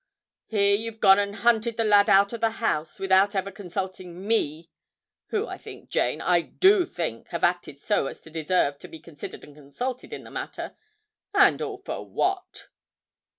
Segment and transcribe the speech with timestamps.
[0.47, 4.71] Here you've gone and hunted the lad out of the house, without ever consulting me
[5.27, 8.97] (who, I think, Jane, I do think, have acted so as to deserve to be
[8.99, 10.75] considered and consulted in the matter),
[11.35, 12.69] and all for what?'